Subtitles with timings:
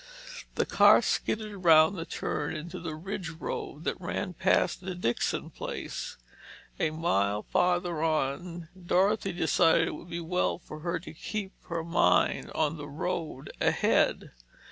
[0.55, 5.51] The car skidded round the turn into the Ridge Road that ran past the Dixon
[5.51, 6.17] place.
[6.79, 11.83] A mile farther on, Dorothy decided it would be well for her to keep her
[11.83, 14.31] mind on the road ahead.